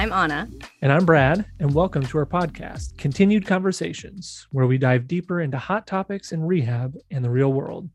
I'm 0.00 0.12
Anna. 0.14 0.48
And 0.80 0.90
I'm 0.90 1.04
Brad, 1.04 1.44
and 1.58 1.74
welcome 1.74 2.02
to 2.06 2.16
our 2.16 2.24
podcast, 2.24 2.96
Continued 2.96 3.46
Conversations, 3.46 4.46
where 4.50 4.66
we 4.66 4.78
dive 4.78 5.06
deeper 5.06 5.42
into 5.42 5.58
hot 5.58 5.86
topics 5.86 6.32
in 6.32 6.42
rehab 6.42 6.96
and 7.10 7.22
the 7.22 7.28
real 7.28 7.52
world. 7.52 7.86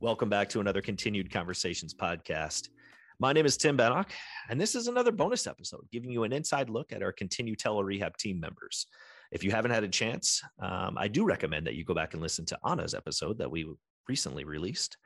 Welcome 0.00 0.28
back 0.28 0.50
to 0.50 0.60
another 0.60 0.82
Continued 0.82 1.32
Conversations 1.32 1.94
podcast. 1.94 2.68
My 3.18 3.32
name 3.32 3.46
is 3.46 3.56
Tim 3.56 3.78
Bennock, 3.78 4.10
and 4.50 4.60
this 4.60 4.74
is 4.74 4.88
another 4.88 5.10
bonus 5.10 5.46
episode 5.46 5.88
giving 5.90 6.10
you 6.10 6.24
an 6.24 6.34
inside 6.34 6.68
look 6.68 6.92
at 6.92 7.02
our 7.02 7.12
Continue 7.12 7.56
Tele 7.56 7.82
Rehab 7.82 8.18
team 8.18 8.38
members. 8.38 8.86
If 9.32 9.42
you 9.42 9.52
haven't 9.52 9.70
had 9.70 9.84
a 9.84 9.88
chance, 9.88 10.42
um, 10.58 10.98
I 10.98 11.08
do 11.08 11.24
recommend 11.24 11.66
that 11.66 11.76
you 11.76 11.84
go 11.86 11.94
back 11.94 12.12
and 12.12 12.20
listen 12.20 12.44
to 12.44 12.58
Anna's 12.62 12.92
episode 12.92 13.38
that 13.38 13.50
we 13.50 13.66
recently 14.06 14.44
released. 14.44 14.98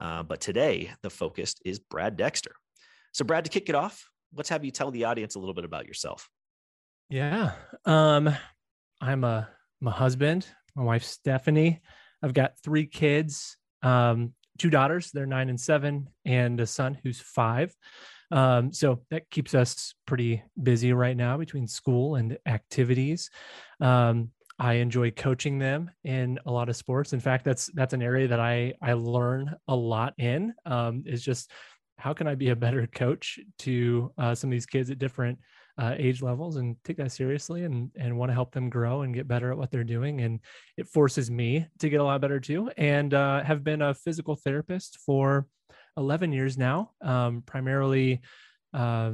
Uh, 0.00 0.22
but 0.22 0.40
today, 0.40 0.92
the 1.02 1.10
focus 1.10 1.56
is 1.62 1.78
Brad 1.78 2.16
Dexter. 2.16 2.52
So, 3.12 3.26
Brad, 3.26 3.44
to 3.44 3.50
kick 3.50 3.68
it 3.68 3.74
off, 3.74 4.08
let's 4.34 4.48
have 4.48 4.64
you 4.64 4.70
tell 4.70 4.90
the 4.90 5.04
audience 5.04 5.34
a 5.34 5.38
little 5.38 5.54
bit 5.54 5.64
about 5.64 5.86
yourself. 5.86 6.28
Yeah. 7.08 7.52
Um, 7.84 8.34
I'm 9.00 9.24
a, 9.24 9.48
my 9.80 9.90
husband, 9.90 10.46
my 10.74 10.82
wife, 10.82 11.04
Stephanie. 11.04 11.80
I've 12.22 12.34
got 12.34 12.58
three 12.62 12.86
kids, 12.86 13.56
um, 13.82 14.32
two 14.58 14.70
daughters, 14.70 15.10
they're 15.10 15.26
nine 15.26 15.48
and 15.48 15.60
seven, 15.60 16.08
and 16.24 16.60
a 16.60 16.66
son 16.66 16.96
who's 17.02 17.20
five. 17.20 17.74
Um, 18.30 18.72
so 18.72 19.02
that 19.10 19.28
keeps 19.30 19.54
us 19.54 19.94
pretty 20.06 20.42
busy 20.60 20.92
right 20.92 21.16
now 21.16 21.36
between 21.36 21.66
school 21.66 22.14
and 22.14 22.38
activities. 22.46 23.28
Um, 23.80 24.30
I 24.58 24.74
enjoy 24.74 25.10
coaching 25.10 25.58
them 25.58 25.90
in 26.04 26.38
a 26.46 26.52
lot 26.52 26.68
of 26.68 26.76
sports. 26.76 27.12
In 27.12 27.20
fact, 27.20 27.44
that's 27.44 27.66
that's 27.74 27.94
an 27.94 28.02
area 28.02 28.28
that 28.28 28.40
I 28.40 28.74
I 28.80 28.92
learn 28.92 29.54
a 29.66 29.74
lot 29.74 30.14
in. 30.18 30.54
Um, 30.64 31.02
is 31.04 31.22
just 31.22 31.50
how 32.02 32.12
can 32.12 32.26
I 32.26 32.34
be 32.34 32.48
a 32.48 32.56
better 32.56 32.84
coach 32.88 33.38
to 33.60 34.12
uh, 34.18 34.34
some 34.34 34.50
of 34.50 34.52
these 34.52 34.66
kids 34.66 34.90
at 34.90 34.98
different 34.98 35.38
uh, 35.78 35.94
age 35.96 36.20
levels 36.20 36.56
and 36.56 36.74
take 36.82 36.96
that 36.96 37.12
seriously 37.12 37.62
and 37.62 37.92
and 37.96 38.18
want 38.18 38.30
to 38.30 38.34
help 38.34 38.52
them 38.52 38.68
grow 38.68 39.02
and 39.02 39.14
get 39.14 39.28
better 39.28 39.52
at 39.52 39.56
what 39.56 39.70
they're 39.70 39.84
doing? 39.84 40.20
And 40.20 40.40
it 40.76 40.88
forces 40.88 41.30
me 41.30 41.64
to 41.78 41.88
get 41.88 42.00
a 42.00 42.04
lot 42.04 42.20
better 42.20 42.40
too. 42.40 42.70
And 42.76 43.14
uh, 43.14 43.44
have 43.44 43.62
been 43.62 43.82
a 43.82 43.94
physical 43.94 44.34
therapist 44.34 44.98
for 45.06 45.46
11 45.96 46.32
years 46.32 46.58
now. 46.58 46.90
Um, 47.00 47.42
primarily 47.46 48.20
uh, 48.74 49.12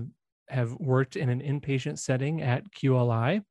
have 0.49 0.73
worked 0.73 1.17
in 1.17 1.29
an 1.29 1.43
inpatient 1.43 1.99
setting 1.99 2.41
at 2.41 2.65
QLI 2.73 3.43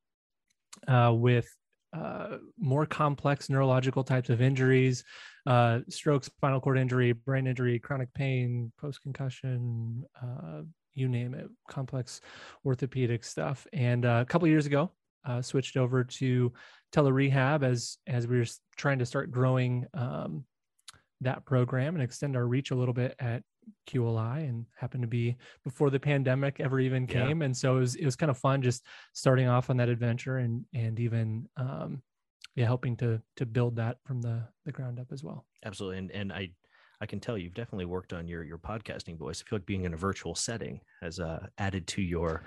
uh, 0.88 1.12
with 1.14 1.48
uh, 1.92 2.38
more 2.58 2.86
complex 2.86 3.48
neurological 3.48 4.02
types 4.02 4.30
of 4.30 4.42
injuries, 4.42 5.04
uh, 5.48 5.80
stroke, 5.88 6.24
spinal 6.24 6.60
cord 6.60 6.78
injury, 6.78 7.12
brain 7.12 7.46
injury, 7.46 7.78
chronic 7.78 8.12
pain, 8.12 8.70
post 8.78 9.00
concussion, 9.02 10.04
uh, 10.22 10.60
you 10.94 11.08
name 11.08 11.32
it, 11.32 11.48
complex 11.68 12.20
orthopedic 12.66 13.24
stuff. 13.24 13.66
And 13.72 14.04
uh, 14.04 14.18
a 14.20 14.26
couple 14.26 14.46
years 14.46 14.66
ago, 14.66 14.90
uh, 15.24 15.40
switched 15.40 15.78
over 15.78 16.04
to 16.04 16.52
telerehab 16.92 17.62
as 17.62 17.96
as 18.06 18.26
we 18.26 18.38
were 18.38 18.46
trying 18.76 18.98
to 18.98 19.06
start 19.06 19.30
growing 19.30 19.86
um, 19.94 20.44
that 21.22 21.46
program 21.46 21.94
and 21.94 22.02
extend 22.02 22.36
our 22.36 22.46
reach 22.46 22.70
a 22.70 22.74
little 22.74 22.94
bit 22.94 23.14
at 23.18 23.42
QLI 23.88 24.48
and 24.48 24.66
happened 24.76 25.02
to 25.02 25.08
be 25.08 25.36
before 25.64 25.88
the 25.88 26.00
pandemic 26.00 26.60
ever 26.60 26.78
even 26.78 27.06
came. 27.06 27.40
Yeah. 27.40 27.46
And 27.46 27.56
so 27.56 27.76
it 27.76 27.80
was, 27.80 27.94
it 27.96 28.04
was 28.04 28.16
kind 28.16 28.30
of 28.30 28.38
fun 28.38 28.62
just 28.62 28.84
starting 29.14 29.48
off 29.48 29.70
on 29.70 29.78
that 29.78 29.88
adventure 29.88 30.38
and, 30.38 30.64
and 30.74 30.98
even, 31.00 31.48
um, 31.56 32.02
yeah, 32.58 32.66
helping 32.66 32.96
to, 32.96 33.22
to 33.36 33.46
build 33.46 33.76
that 33.76 33.98
from 34.04 34.20
the, 34.20 34.42
the 34.64 34.72
ground 34.72 34.98
up 34.98 35.06
as 35.12 35.22
well. 35.22 35.46
Absolutely. 35.64 35.98
And, 35.98 36.10
and 36.10 36.32
I, 36.32 36.50
I 37.00 37.06
can 37.06 37.20
tell 37.20 37.38
you've 37.38 37.54
definitely 37.54 37.84
worked 37.84 38.12
on 38.12 38.26
your, 38.26 38.42
your 38.42 38.58
podcasting 38.58 39.16
voice. 39.16 39.40
I 39.40 39.48
feel 39.48 39.60
like 39.60 39.66
being 39.66 39.84
in 39.84 39.94
a 39.94 39.96
virtual 39.96 40.34
setting 40.34 40.80
has 41.00 41.20
uh, 41.20 41.46
added 41.58 41.86
to 41.88 42.02
your, 42.02 42.42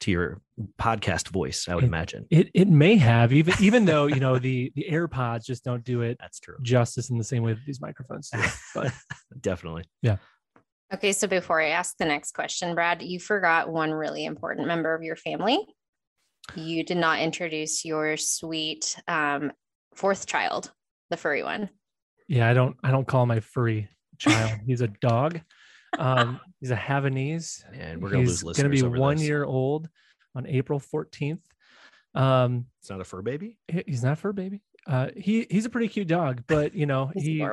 to 0.00 0.12
your 0.12 0.40
podcast 0.78 1.30
voice, 1.30 1.66
I 1.68 1.74
would 1.74 1.82
it, 1.82 1.88
imagine. 1.88 2.26
It 2.30 2.50
it 2.52 2.68
may 2.68 2.96
have 2.96 3.32
even 3.32 3.54
even 3.60 3.86
though 3.86 4.04
you 4.04 4.20
know 4.20 4.38
the 4.38 4.70
the 4.76 4.86
AirPods 4.90 5.46
just 5.46 5.64
don't 5.64 5.82
do 5.84 6.02
it. 6.02 6.18
That's 6.20 6.38
true. 6.38 6.56
Justice 6.60 7.08
in 7.08 7.16
the 7.16 7.24
same 7.24 7.42
way 7.42 7.54
that 7.54 7.64
these 7.66 7.80
microphones 7.80 8.28
do. 8.28 8.38
But 8.74 8.92
definitely. 9.40 9.84
Yeah. 10.02 10.18
Okay, 10.92 11.12
so 11.12 11.26
before 11.26 11.62
I 11.62 11.68
ask 11.68 11.96
the 11.96 12.04
next 12.04 12.32
question, 12.32 12.74
Brad, 12.74 13.00
you 13.00 13.18
forgot 13.18 13.70
one 13.70 13.90
really 13.90 14.26
important 14.26 14.66
member 14.66 14.94
of 14.94 15.02
your 15.02 15.16
family. 15.16 15.66
You 16.54 16.84
did 16.84 16.96
not 16.96 17.20
introduce 17.20 17.84
your 17.84 18.16
sweet 18.16 18.96
um, 19.08 19.52
fourth 19.94 20.26
child, 20.26 20.72
the 21.10 21.16
furry 21.16 21.42
one. 21.42 21.68
Yeah, 22.28 22.48
I 22.48 22.54
don't. 22.54 22.76
I 22.82 22.90
don't 22.90 23.06
call 23.06 23.26
my 23.26 23.40
furry 23.40 23.88
child. 24.18 24.60
he's 24.66 24.80
a 24.80 24.88
dog. 24.88 25.40
Um, 25.98 26.40
he's 26.60 26.70
a 26.70 26.76
Havanese. 26.76 27.62
And 27.72 28.02
we're 28.02 28.10
gonna 28.10 28.22
he's 28.22 28.42
lose 28.42 28.56
Going 28.56 28.70
to 28.70 28.76
be 28.76 28.82
one 28.82 29.16
this. 29.16 29.26
year 29.26 29.44
old 29.44 29.88
on 30.34 30.46
April 30.46 30.78
fourteenth. 30.78 31.46
Um, 32.14 32.66
it's 32.80 32.90
not 32.90 33.00
a 33.00 33.04
fur 33.04 33.22
baby. 33.22 33.58
He's 33.86 34.02
not 34.02 34.14
a 34.14 34.16
fur 34.16 34.32
baby. 34.32 34.62
Uh, 34.86 35.08
he 35.16 35.46
he's 35.50 35.66
a 35.66 35.70
pretty 35.70 35.88
cute 35.88 36.08
dog, 36.08 36.42
but 36.46 36.74
you 36.74 36.86
know 36.86 37.10
he, 37.14 37.38
he 37.38 37.48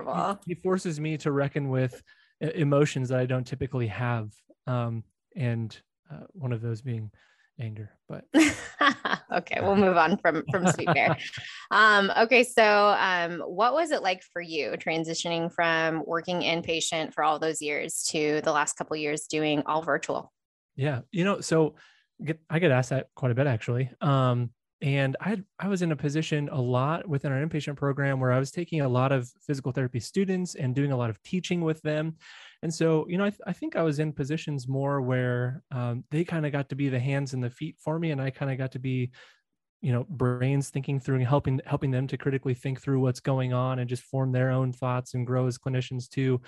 he 0.45 0.55
forces 0.55 0.99
me 0.99 1.17
to 1.17 1.31
reckon 1.31 1.69
with 1.69 2.01
emotions 2.39 3.09
that 3.09 3.19
I 3.19 3.25
don't 3.25 3.45
typically 3.45 3.87
have. 3.87 4.31
Um, 4.67 5.03
and 5.35 5.75
uh, 6.11 6.25
one 6.33 6.53
of 6.53 6.61
those 6.61 6.81
being 6.81 7.11
anger, 7.59 7.91
but 8.09 8.25
okay, 9.31 9.59
we'll 9.61 9.75
move 9.75 9.97
on 9.97 10.17
from, 10.17 10.43
from 10.51 10.67
sweet 10.67 10.93
bear. 10.93 11.17
um, 11.71 12.11
okay. 12.17 12.43
So, 12.43 12.95
um, 12.97 13.39
what 13.39 13.73
was 13.73 13.91
it 13.91 14.01
like 14.01 14.23
for 14.23 14.41
you 14.41 14.71
transitioning 14.71 15.51
from 15.51 16.03
working 16.05 16.41
inpatient 16.41 17.13
for 17.13 17.23
all 17.23 17.39
those 17.39 17.61
years 17.61 18.03
to 18.09 18.41
the 18.43 18.51
last 18.51 18.73
couple 18.73 18.95
years 18.97 19.27
doing 19.27 19.63
all 19.65 19.81
virtual? 19.81 20.31
Yeah. 20.75 21.01
You 21.11 21.23
know, 21.23 21.41
so 21.41 21.75
get, 22.23 22.39
I 22.49 22.59
get 22.59 22.71
asked 22.71 22.89
that 22.89 23.07
quite 23.15 23.31
a 23.31 23.35
bit 23.35 23.47
actually. 23.47 23.89
Um, 24.01 24.51
and 24.83 25.15
I 25.21 25.41
I 25.57 25.69
was 25.69 25.81
in 25.81 25.93
a 25.93 25.95
position 25.95 26.49
a 26.51 26.59
lot 26.59 27.07
within 27.07 27.31
our 27.31 27.43
inpatient 27.43 27.77
program 27.77 28.19
where 28.19 28.33
I 28.33 28.37
was 28.37 28.51
taking 28.51 28.81
a 28.81 28.89
lot 28.89 29.13
of 29.13 29.31
physical 29.41 29.71
therapy 29.71 30.01
students 30.01 30.55
and 30.55 30.75
doing 30.75 30.91
a 30.91 30.97
lot 30.97 31.09
of 31.09 31.23
teaching 31.23 31.61
with 31.61 31.81
them. 31.83 32.17
And 32.61 32.73
so, 32.73 33.07
you 33.07 33.17
know, 33.17 33.23
I, 33.23 33.29
th- 33.29 33.41
I 33.47 33.53
think 33.53 33.77
I 33.77 33.81
was 33.81 33.99
in 33.99 34.11
positions 34.11 34.67
more 34.67 35.01
where 35.01 35.63
um, 35.71 36.03
they 36.11 36.25
kind 36.25 36.45
of 36.45 36.51
got 36.51 36.67
to 36.69 36.75
be 36.75 36.89
the 36.89 36.99
hands 36.99 37.33
and 37.33 37.41
the 37.41 37.49
feet 37.49 37.77
for 37.79 37.97
me, 37.97 38.11
and 38.11 38.21
I 38.21 38.29
kind 38.29 38.51
of 38.51 38.57
got 38.57 38.73
to 38.73 38.79
be, 38.79 39.11
you 39.81 39.93
know, 39.93 40.05
brains 40.09 40.69
thinking 40.69 40.99
through 40.99 41.15
and 41.15 41.27
helping 41.27 41.61
helping 41.65 41.91
them 41.91 42.05
to 42.07 42.17
critically 42.17 42.53
think 42.53 42.81
through 42.81 42.99
what's 42.99 43.21
going 43.21 43.53
on 43.53 43.79
and 43.79 43.89
just 43.89 44.03
form 44.03 44.33
their 44.33 44.51
own 44.51 44.73
thoughts 44.73 45.13
and 45.13 45.25
grow 45.25 45.47
as 45.47 45.57
clinicians 45.57 46.09
too. 46.09 46.41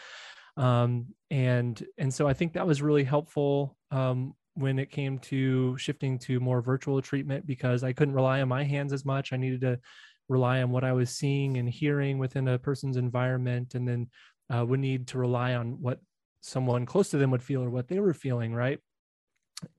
Um, 0.58 1.08
and 1.32 1.82
and 1.98 2.14
so 2.14 2.28
I 2.28 2.34
think 2.34 2.54
that 2.54 2.68
was 2.68 2.82
really 2.82 3.06
helpful 3.06 3.78
um, 3.92 4.34
when 4.56 4.80
it 4.80 4.90
came 4.90 5.20
to 5.20 5.78
shifting 5.78 6.18
to 6.18 6.40
more 6.40 6.62
virtual 6.62 7.02
treatment 7.02 7.46
because 7.46 7.84
I 7.84 7.94
couldn't 7.94 8.16
rely 8.16 8.42
on 8.42 8.48
my 8.48 8.64
hands 8.64 8.94
as 8.94 9.06
much. 9.06 9.32
I 9.32 9.38
needed 9.38 9.62
to 9.62 9.80
rely 10.28 10.62
on 10.62 10.72
what 10.72 10.84
I 10.84 10.94
was 10.94 11.10
seeing 11.12 11.58
and 11.58 11.70
hearing 11.70 12.18
within 12.18 12.48
a 12.48 12.58
person's 12.58 12.98
environment, 12.98 13.76
and 13.76 13.88
then 13.88 14.08
uh, 14.50 14.66
would 14.66 14.80
need 14.80 15.08
to 15.08 15.18
rely 15.18 15.56
on 15.56 15.82
what 15.82 16.00
someone 16.42 16.86
close 16.86 17.10
to 17.10 17.18
them 17.18 17.32
would 17.32 17.44
feel 17.44 17.64
or 17.64 17.70
what 17.70 17.88
they 17.88 18.00
were 18.00 18.14
feeling, 18.14 18.54
right? 18.54 18.80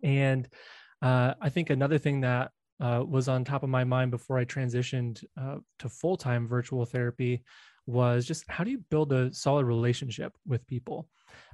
And 0.02 0.48
uh, 1.02 1.34
I 1.40 1.48
think 1.48 1.70
another 1.70 1.98
thing 1.98 2.20
that 2.20 2.50
uh, 2.80 3.02
was 3.06 3.28
on 3.28 3.44
top 3.44 3.62
of 3.62 3.68
my 3.68 3.84
mind 3.84 4.10
before 4.10 4.38
I 4.38 4.44
transitioned 4.44 5.24
uh, 5.40 5.56
to 5.78 5.88
full 5.88 6.16
time 6.16 6.46
virtual 6.46 6.84
therapy 6.84 7.44
was 7.86 8.26
just 8.26 8.44
how 8.48 8.64
do 8.64 8.70
you 8.70 8.78
build 8.90 9.12
a 9.12 9.32
solid 9.32 9.64
relationship 9.64 10.32
with 10.46 10.66
people? 10.66 11.08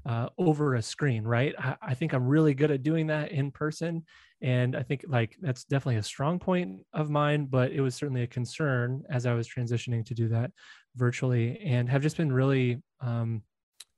uh, 0.07 0.29
over 0.39 0.75
a 0.75 0.83
screen, 0.83 1.25
right? 1.25 1.55
I, 1.59 1.77
I, 1.81 1.95
think 1.95 2.13
I'm 2.13 2.27
really 2.27 2.55
good 2.55 2.71
at 2.71 2.83
doing 2.83 3.07
that 3.09 3.31
in 3.31 3.51
person. 3.51 4.05
And 4.41 4.75
I 4.75 4.83
think 4.83 5.05
like 5.09 5.37
that's 5.41 5.65
definitely 5.65 5.97
a 5.97 6.03
strong 6.03 6.39
point 6.39 6.81
of 6.93 7.11
mine, 7.11 7.47
but 7.47 7.71
it 7.71 7.81
was 7.81 7.95
certainly 7.95 8.23
a 8.23 8.27
concern 8.27 9.05
as 9.11 9.27
I 9.27 9.35
was 9.35 9.49
transitioning 9.49 10.05
to 10.07 10.15
do 10.15 10.29
that 10.29 10.51
virtually 10.97 11.61
and 11.61 11.89
have 11.89 12.03
just 12.03 12.17
been 12.17 12.33
really 12.33 12.83
um, 13.01 13.43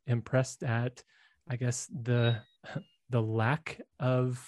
impressed 0.07 0.63
at, 0.63 1.03
I 1.49 1.57
guess, 1.57 1.89
the, 2.03 2.37
the 3.11 3.23
lack 3.23 3.81
of 3.99 4.47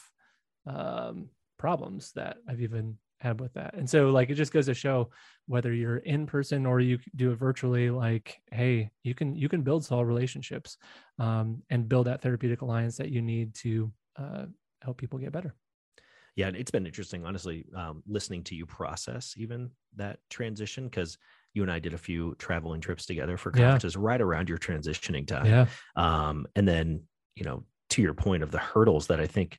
um, 0.67 1.31
problems 1.59 2.13
that 2.13 2.37
I've 2.49 2.61
even 2.61 2.99
had 3.21 3.41
with 3.41 3.55
that. 3.55 3.75
And 3.75 3.89
so 3.89 4.11
like 4.11 4.31
it 4.31 4.35
just 4.35 4.53
goes 4.53 4.67
to 4.67 4.75
show 4.75 5.11
whether 5.47 5.73
you're 5.73 5.99
in 5.99 6.27
person 6.27 6.67
or 6.67 6.81
you 6.81 6.99
do 7.15 7.31
it 7.33 7.37
virtually, 7.37 7.91
like, 7.91 8.41
hey, 8.53 8.91
you 9.05 9.15
can 9.15 9.35
you 9.35 9.49
can 9.49 9.63
build 9.63 9.85
solid 9.85 10.07
relationships 10.07 10.77
um, 11.19 11.63
and 11.71 11.89
build 11.89 12.07
that 12.07 12.23
therapeutic 12.23 12.63
alliance 12.63 12.97
that 12.99 13.11
you 13.11 13.23
need 13.23 13.55
to 13.55 13.93
uh, 14.19 14.45
help 14.83 14.99
people 14.99 15.19
get 15.19 15.33
better. 15.33 15.55
Yeah, 16.37 16.51
it's 16.55 16.71
been 16.71 16.87
interesting, 16.87 17.25
honestly, 17.25 17.65
um, 17.75 18.03
listening 18.07 18.45
to 18.45 18.55
you 18.55 18.67
process 18.67 19.35
even 19.39 19.71
that 19.97 20.19
transition 20.29 20.85
because 20.85 21.17
you 21.55 21.63
and 21.63 21.73
I 21.73 21.79
did 21.79 21.95
a 21.95 21.99
few 21.99 22.35
traveling 22.35 22.83
trips 22.83 23.07
together 23.07 23.39
for 23.39 23.51
conferences 23.51 23.95
yeah. 23.95 24.03
right 24.03 24.21
around 24.21 24.51
your 24.51 24.59
transitioning 24.59 25.27
time. 25.27 25.47
Yeah. 25.47 25.67
Um, 25.97 26.47
and 26.55 26.69
then, 26.69 27.05
you 27.35 27.45
know, 27.45 27.65
to 27.91 28.03
your 28.03 28.13
point 28.13 28.43
of 28.43 28.51
the 28.51 28.59
hurdles 28.59 29.07
that 29.07 29.21
I 29.21 29.27
think 29.27 29.59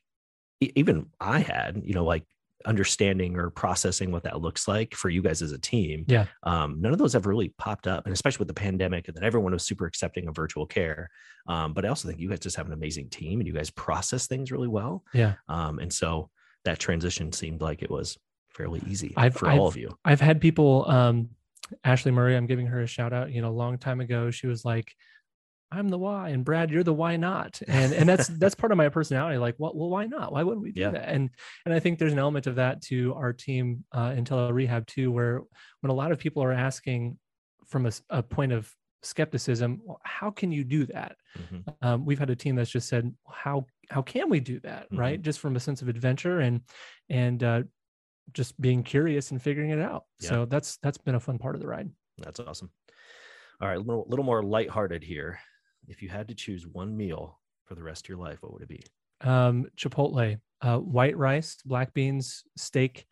even 0.60 1.06
I 1.18 1.40
had, 1.40 1.82
you 1.84 1.94
know, 1.94 2.04
like 2.04 2.22
understanding 2.66 3.36
or 3.36 3.50
processing 3.50 4.10
what 4.10 4.22
that 4.24 4.40
looks 4.40 4.66
like 4.68 4.94
for 4.94 5.08
you 5.08 5.22
guys 5.22 5.42
as 5.42 5.52
a 5.52 5.58
team. 5.58 6.04
Yeah. 6.08 6.26
Um, 6.42 6.80
none 6.80 6.92
of 6.92 6.98
those 6.98 7.12
have 7.12 7.26
really 7.26 7.50
popped 7.58 7.86
up. 7.86 8.04
And 8.04 8.12
especially 8.12 8.40
with 8.40 8.48
the 8.48 8.54
pandemic 8.54 9.08
and 9.08 9.16
then 9.16 9.24
everyone 9.24 9.52
was 9.52 9.64
super 9.64 9.86
accepting 9.86 10.26
of 10.28 10.34
virtual 10.34 10.66
care. 10.66 11.08
Um, 11.46 11.72
but 11.72 11.84
I 11.84 11.88
also 11.88 12.08
think 12.08 12.20
you 12.20 12.28
guys 12.28 12.40
just 12.40 12.56
have 12.56 12.66
an 12.66 12.72
amazing 12.72 13.10
team 13.10 13.40
and 13.40 13.46
you 13.46 13.52
guys 13.54 13.70
process 13.70 14.26
things 14.26 14.50
really 14.50 14.68
well. 14.68 15.04
Yeah. 15.14 15.34
Um, 15.48 15.78
and 15.78 15.92
so 15.92 16.30
that 16.64 16.78
transition 16.78 17.32
seemed 17.32 17.60
like 17.60 17.82
it 17.82 17.90
was 17.90 18.18
fairly 18.50 18.82
easy 18.88 19.14
I've- 19.16 19.38
for 19.38 19.48
I've- 19.48 19.58
all 19.58 19.68
of 19.68 19.76
you. 19.76 19.96
I've 20.04 20.20
had 20.20 20.40
people, 20.40 20.84
um, 20.90 21.30
Ashley 21.84 22.12
Murray, 22.12 22.34
I'm 22.36 22.46
giving 22.46 22.66
her 22.66 22.80
a 22.80 22.86
shout 22.86 23.12
out. 23.12 23.30
You 23.30 23.42
know, 23.42 23.50
a 23.50 23.52
long 23.52 23.78
time 23.78 24.00
ago, 24.00 24.30
she 24.30 24.46
was 24.46 24.64
like, 24.64 24.92
"I'm 25.70 25.88
the 25.88 25.98
why," 25.98 26.30
and 26.30 26.44
Brad, 26.44 26.70
you're 26.70 26.82
the 26.84 26.92
why 26.94 27.16
not, 27.16 27.60
and 27.68 27.92
and 27.92 28.08
that's 28.08 28.28
that's 28.28 28.54
part 28.54 28.72
of 28.72 28.78
my 28.78 28.88
personality. 28.88 29.38
Like, 29.38 29.56
well, 29.58 29.72
well, 29.74 29.90
why 29.90 30.06
not? 30.06 30.32
Why 30.32 30.42
wouldn't 30.42 30.62
we 30.62 30.72
do 30.72 30.80
Yeah. 30.82 30.90
that? 30.90 31.08
And 31.08 31.30
and 31.64 31.74
I 31.74 31.80
think 31.80 31.98
there's 31.98 32.12
an 32.12 32.18
element 32.18 32.46
of 32.46 32.56
that 32.56 32.82
to 32.82 33.14
our 33.14 33.32
team 33.32 33.84
uh, 33.92 34.14
in 34.16 34.24
tele 34.24 34.52
rehab 34.52 34.86
too, 34.86 35.10
where 35.12 35.42
when 35.80 35.90
a 35.90 35.94
lot 35.94 36.12
of 36.12 36.18
people 36.18 36.42
are 36.42 36.52
asking 36.52 37.18
from 37.66 37.88
a 38.10 38.22
point 38.22 38.52
of 38.52 38.72
skepticism, 39.02 39.80
well, 39.84 40.00
how 40.02 40.30
can 40.30 40.50
you 40.50 40.64
do 40.64 40.86
that? 40.86 41.16
Mhm. 41.38 41.74
um, 41.82 42.04
we've 42.04 42.18
had 42.18 42.30
a 42.30 42.36
team 42.36 42.56
that's 42.56 42.70
just 42.70 42.88
said 42.88 43.14
how 43.28 43.64
how 43.90 44.02
can 44.02 44.28
we 44.28 44.40
do 44.40 44.58
that 44.60 44.84
Mm-hmm. 44.86 44.98
right 44.98 45.22
just 45.22 45.38
from 45.40 45.54
a 45.56 45.60
sense 45.60 45.82
of 45.82 45.88
adventure 45.88 46.40
and 46.40 46.62
and 47.08 47.42
uh, 47.44 47.62
just 48.32 48.60
being 48.60 48.82
curious 48.82 49.30
and 49.30 49.40
figuring 49.40 49.70
it 49.70 49.78
out 49.78 50.04
Yeah. 50.20 50.28
so 50.30 50.44
that's 50.46 50.78
that's 50.78 50.98
been 50.98 51.14
a 51.14 51.20
fun 51.20 51.38
part 51.38 51.54
of 51.54 51.60
the 51.60 51.68
ride 51.68 51.90
That's 52.18 52.40
awesome. 52.40 52.70
All 53.60 53.68
right, 53.68 53.76
a 53.76 53.80
little, 53.80 54.06
little 54.08 54.24
more 54.24 54.42
lighthearted 54.42 55.02
here. 55.04 55.38
If 55.86 56.02
you 56.02 56.08
had 56.08 56.28
to 56.28 56.34
choose 56.34 56.66
one 56.66 56.96
meal 56.96 57.40
for 57.64 57.74
the 57.74 57.82
rest 57.82 58.04
of 58.04 58.08
your 58.08 58.18
life, 58.18 58.42
what 58.42 58.52
would 58.52 58.62
it 58.62 58.68
be? 58.68 58.82
um, 59.20 59.66
chipotle 59.76 60.38
uh, 60.62 60.78
white 60.78 61.16
rice 61.16 61.56
black 61.64 61.92
beans 61.92 62.44
steak 62.56 63.04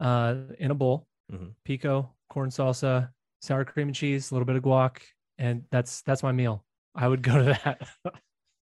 uh, 0.00 0.34
in 0.58 0.70
a 0.70 0.74
bowl 0.74 1.08
Mhm. 1.32 1.54
pico 1.64 2.14
corn 2.30 2.50
salsa 2.50 3.10
sour 3.40 3.64
cream 3.64 3.88
and 3.88 3.94
cheese 3.96 4.30
a 4.30 4.34
little 4.34 4.46
bit 4.46 4.54
of 4.54 4.62
guac 4.62 4.98
and 5.38 5.64
that's 5.72 6.02
that's 6.02 6.22
my 6.22 6.30
meal 6.30 6.64
i 6.94 7.08
would 7.08 7.22
go 7.28 7.38
to 7.38 7.44
that 7.64 7.80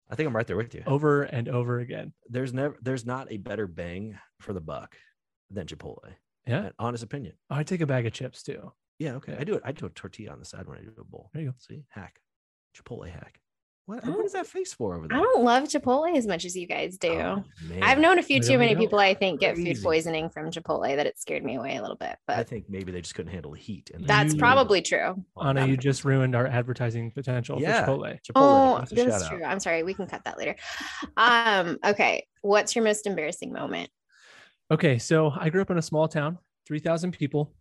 I 0.09 0.15
think 0.15 0.27
I'm 0.27 0.35
right 0.35 0.45
there 0.47 0.57
with 0.57 0.73
you. 0.75 0.83
over 0.87 1.23
and 1.23 1.47
over 1.47 1.79
again 1.79 2.13
There's 2.27 2.53
never, 2.53 2.75
there's 2.81 3.05
not 3.05 3.31
a 3.31 3.37
better 3.37 3.67
bang 3.67 4.17
for 4.39 4.53
the 4.53 4.61
buck 4.61 4.97
than 5.51 5.67
Chipotle. 5.67 6.15
yeah 6.47 6.69
honest 6.79 7.03
opinion. 7.03 7.35
i 7.51 7.61
take 7.63 7.81
a 7.81 7.85
bag 7.87 8.07
of 8.07 8.13
chips 8.13 8.41
too 8.41 8.71
Yeah, 8.97 9.13
okay. 9.15 9.35
I 9.37 9.43
do 9.43 9.55
it. 9.55 9.61
I 9.65 9.71
do 9.73 9.85
a 9.85 9.89
tortilla 9.89 10.31
on 10.31 10.39
the 10.39 10.45
side 10.45 10.67
when 10.67 10.77
I 10.79 10.81
do 10.81 10.93
a 10.97 11.03
bowl. 11.03 11.29
There 11.33 11.43
you 11.43 11.49
go. 11.49 11.55
See, 11.59 11.83
hack, 11.89 12.19
Chipotle 12.75 13.09
hack. 13.09 13.39
What? 13.85 14.05
I 14.05 14.11
What 14.11 14.25
is 14.25 14.31
that 14.31 14.47
face 14.47 14.73
for 14.73 14.95
over 14.95 15.09
there? 15.09 15.17
I 15.17 15.21
don't 15.21 15.43
love 15.43 15.63
Chipotle 15.65 16.15
as 16.15 16.25
much 16.25 16.45
as 16.45 16.55
you 16.55 16.65
guys 16.65 16.97
do. 16.97 17.11
Oh, 17.19 17.43
I've 17.81 17.99
known 17.99 18.17
a 18.17 18.23
few 18.23 18.39
too 18.39 18.57
many 18.57 18.75
go. 18.75 18.79
people 18.79 18.97
I 18.97 19.13
think 19.13 19.41
get 19.41 19.57
food 19.57 19.77
poisoning 19.83 20.29
from 20.29 20.51
Chipotle 20.51 20.95
that 20.95 21.05
it 21.05 21.19
scared 21.19 21.43
me 21.43 21.55
away 21.57 21.75
a 21.75 21.81
little 21.81 21.97
bit. 21.97 22.15
But 22.25 22.37
I 22.37 22.43
think 22.43 22.69
maybe 22.69 22.93
they 22.93 23.01
just 23.01 23.13
couldn't 23.13 23.33
handle 23.33 23.51
the 23.51 23.59
heat. 23.59 23.91
And 23.93 24.07
that's 24.07 24.33
You- 24.35 24.39
probably 24.39 24.81
true. 24.81 25.21
Anna, 25.41 25.67
you 25.67 25.75
just 25.75 26.05
ruined 26.05 26.33
our 26.33 26.47
advertising 26.47 27.11
potential 27.11 27.61
Yeah. 27.61 27.83
for 27.83 27.91
Chipotle. 27.91 28.19
Chipotle. 28.21 28.31
Oh, 28.35 28.77
that's 28.79 28.91
a 28.93 28.95
that's 28.95 29.11
shout 29.11 29.21
out. 29.33 29.37
true. 29.37 29.43
I'm 29.45 29.59
sorry. 29.59 29.83
We 29.83 29.93
can 29.93 30.07
cut 30.07 30.23
that 30.23 30.37
later. 30.37 30.55
Um, 31.17 31.77
okay. 31.83 32.25
What's 32.41 32.75
your 32.77 32.85
most 32.85 33.05
embarrassing 33.05 33.51
moment? 33.51 33.89
Okay, 34.71 34.97
so 34.97 35.29
I 35.37 35.49
grew 35.49 35.61
up 35.61 35.71
in 35.71 35.77
a 35.77 35.81
small 35.81 36.07
town, 36.07 36.37
3,000 36.67 37.11
people. 37.11 37.51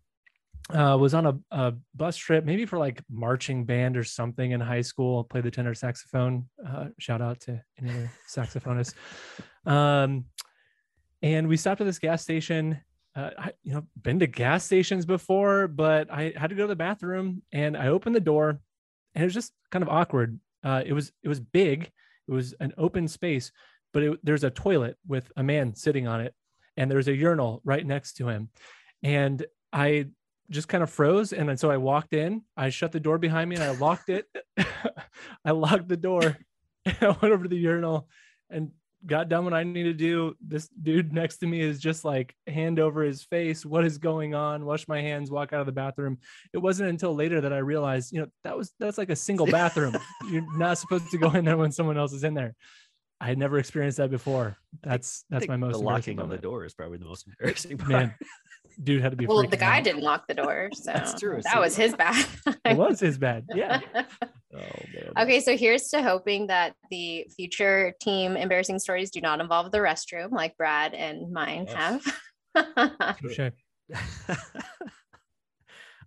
Uh, 0.70 0.96
was 0.98 1.12
on 1.12 1.26
a, 1.26 1.38
a 1.50 1.74
bus 1.94 2.16
trip, 2.16 2.44
maybe 2.44 2.64
for 2.64 2.78
like 2.78 3.02
marching 3.10 3.64
band 3.64 3.96
or 3.96 4.04
something 4.04 4.52
in 4.52 4.60
high 4.60 4.80
school. 4.80 5.24
Played 5.24 5.44
the 5.44 5.50
tenor 5.50 5.74
saxophone. 5.74 6.48
Uh, 6.66 6.86
shout 6.98 7.20
out 7.20 7.40
to 7.40 7.60
any 7.78 7.90
other 7.90 8.10
saxophonists. 8.30 8.94
Um, 9.66 10.24
and 11.20 11.48
we 11.48 11.56
stopped 11.56 11.80
at 11.80 11.86
this 11.86 11.98
gas 11.98 12.22
station. 12.22 12.80
Uh, 13.14 13.30
I, 13.38 13.52
you 13.62 13.74
know, 13.74 13.82
been 14.00 14.18
to 14.20 14.26
gas 14.26 14.64
stations 14.64 15.04
before, 15.04 15.68
but 15.68 16.10
I 16.10 16.32
had 16.36 16.50
to 16.50 16.56
go 16.56 16.62
to 16.62 16.68
the 16.68 16.76
bathroom, 16.76 17.42
and 17.52 17.76
I 17.76 17.88
opened 17.88 18.14
the 18.14 18.20
door, 18.20 18.60
and 19.14 19.22
it 19.22 19.26
was 19.26 19.34
just 19.34 19.52
kind 19.70 19.82
of 19.82 19.88
awkward. 19.88 20.40
Uh, 20.64 20.82
it 20.84 20.92
was 20.92 21.12
it 21.22 21.28
was 21.28 21.40
big. 21.40 21.90
It 22.28 22.32
was 22.32 22.54
an 22.60 22.72
open 22.78 23.08
space, 23.08 23.52
but 23.92 24.02
it, 24.02 24.18
there's 24.22 24.44
a 24.44 24.50
toilet 24.50 24.96
with 25.06 25.30
a 25.36 25.42
man 25.42 25.74
sitting 25.74 26.06
on 26.06 26.20
it, 26.20 26.34
and 26.76 26.90
there's 26.90 27.08
a 27.08 27.14
urinal 27.14 27.60
right 27.64 27.84
next 27.84 28.14
to 28.14 28.28
him, 28.28 28.48
and 29.02 29.44
I 29.72 30.06
just 30.50 30.68
kind 30.68 30.82
of 30.82 30.90
froze. 30.90 31.32
And 31.32 31.48
then 31.48 31.56
so 31.56 31.70
I 31.70 31.76
walked 31.76 32.12
in, 32.12 32.42
I 32.56 32.70
shut 32.70 32.92
the 32.92 33.00
door 33.00 33.18
behind 33.18 33.50
me, 33.50 33.56
and 33.56 33.64
I 33.64 33.70
locked 33.72 34.08
it. 34.08 34.26
I 35.44 35.50
locked 35.50 35.88
the 35.88 35.96
door. 35.96 36.38
And 36.84 36.96
I 37.00 37.06
went 37.10 37.32
over 37.32 37.44
to 37.44 37.48
the 37.48 37.56
urinal 37.56 38.08
and 38.50 38.72
got 39.06 39.28
done 39.28 39.44
what 39.44 39.54
I 39.54 39.62
needed 39.62 39.98
to 39.98 40.04
do. 40.04 40.36
This 40.40 40.68
dude 40.68 41.12
next 41.12 41.38
to 41.38 41.46
me 41.46 41.60
is 41.60 41.78
just 41.78 42.04
like 42.04 42.34
hand 42.46 42.78
over 42.78 43.02
his 43.02 43.22
face. 43.22 43.64
What 43.64 43.84
is 43.84 43.98
going 43.98 44.34
on? 44.34 44.64
Wash 44.64 44.88
my 44.88 45.00
hands, 45.00 45.30
walk 45.30 45.52
out 45.52 45.60
of 45.60 45.66
the 45.66 45.72
bathroom. 45.72 46.18
It 46.52 46.58
wasn't 46.58 46.90
until 46.90 47.14
later 47.14 47.40
that 47.40 47.52
I 47.52 47.58
realized, 47.58 48.12
you 48.12 48.20
know, 48.20 48.26
that 48.44 48.56
was 48.56 48.72
that's 48.78 48.98
like 48.98 49.10
a 49.10 49.16
single 49.16 49.46
bathroom. 49.58 49.96
You're 50.30 50.58
not 50.58 50.78
supposed 50.78 51.10
to 51.10 51.18
go 51.18 51.30
in 51.30 51.44
there 51.44 51.56
when 51.56 51.72
someone 51.72 51.98
else 51.98 52.12
is 52.12 52.24
in 52.24 52.34
there. 52.34 52.54
I 53.20 53.26
had 53.26 53.38
never 53.38 53.58
experienced 53.58 53.98
that 53.98 54.10
before. 54.10 54.56
That's 54.82 55.24
that's 55.30 55.46
my 55.46 55.56
most 55.56 55.74
The 55.74 55.78
locking 55.78 56.18
of 56.18 56.28
the 56.28 56.38
door 56.38 56.64
is 56.64 56.74
probably 56.74 56.98
the 56.98 57.04
most 57.04 57.26
embarrassing 57.28 57.78
part. 57.78 57.90
Man, 57.90 58.14
dude 58.82 59.02
had 59.02 59.10
to 59.12 59.16
be. 59.16 59.26
Well, 59.26 59.42
the 59.46 59.56
guy 59.56 59.78
out. 59.78 59.84
didn't 59.84 60.02
lock 60.02 60.26
the 60.26 60.34
door, 60.34 60.68
so 60.74 60.92
That's 60.92 61.18
true. 61.18 61.40
that 61.42 61.52
So- 61.54 61.60
was 61.60 61.76
his 61.76 61.94
bad. 61.94 62.26
It 62.64 62.76
was 62.76 63.00
his 63.00 63.18
bad. 63.18 63.46
Yeah. 63.54 63.80
Oh 63.94 64.58
man. 64.94 65.12
Okay, 65.18 65.40
so 65.40 65.56
here's 65.56 65.88
to 65.88 66.02
hoping 66.02 66.46
that 66.48 66.74
the 66.90 67.26
future 67.34 67.94
team 68.00 68.36
embarrassing 68.36 68.78
stories 68.78 69.10
do 69.10 69.20
not 69.22 69.40
involve 69.40 69.72
the 69.72 69.78
restroom 69.78 70.30
like 70.30 70.56
Brad 70.58 70.92
and 70.94 71.32
mine 71.32 71.66
Yes. 71.68 72.04
have. 72.54 73.18
Touche. 73.18 73.50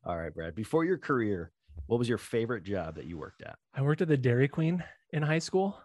All 0.05 0.17
right, 0.17 0.33
Brad. 0.33 0.53
Before 0.55 0.85
your 0.85 0.97
career, 0.99 1.51
what 1.87 1.97
was 1.97 2.07
your 2.07 2.19
favorite 2.19 2.63
job 2.63 2.95
that 2.95 3.05
you 3.05 3.17
worked 3.17 3.41
at? 3.41 3.57
I 3.73 3.81
worked 3.81 4.01
at 4.01 4.07
the 4.07 4.17
Dairy 4.17 4.47
Queen 4.47 4.83
in 5.11 5.23
high 5.23 5.39
school 5.39 5.79